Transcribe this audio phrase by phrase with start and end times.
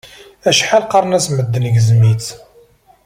[0.49, 2.27] Acḥal qqaren-as medden gzem-itt.